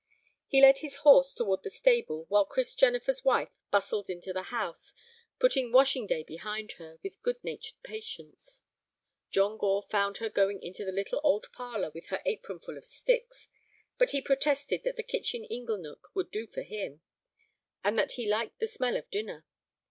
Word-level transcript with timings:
He 0.47 0.63
led 0.63 0.79
his 0.79 0.95
horse 1.05 1.31
toward 1.31 1.61
the 1.61 1.69
stable 1.69 2.25
while 2.27 2.43
Chris 2.43 2.73
Jennifer's 2.73 3.23
wife 3.23 3.51
bustled 3.69 4.09
into 4.09 4.33
the 4.33 4.41
house, 4.49 4.93
putting 5.37 5.71
washing 5.71 6.07
day 6.07 6.23
behind 6.23 6.71
her 6.79 6.97
with 7.03 7.21
good 7.21 7.35
natured 7.43 7.75
patience. 7.83 8.63
John 9.29 9.59
Gore 9.59 9.85
found 9.91 10.17
her 10.17 10.27
going 10.27 10.59
into 10.63 10.83
the 10.85 10.91
little 10.91 11.21
old 11.23 11.45
parlor 11.53 11.91
with 11.91 12.11
an 12.11 12.17
apron 12.25 12.59
full 12.59 12.79
of 12.79 12.85
sticks, 12.85 13.47
but 13.99 14.09
he 14.09 14.23
protested 14.23 14.81
that 14.85 14.95
the 14.95 15.03
kitchen 15.03 15.43
ingle 15.45 15.77
nook 15.77 16.09
would 16.15 16.31
do 16.31 16.47
for 16.47 16.63
him, 16.63 17.01
and 17.83 17.95
that 17.99 18.13
he 18.13 18.27
liked 18.27 18.59
the 18.59 18.65
smell 18.65 18.97
of 18.97 19.07
dinner. 19.11 19.45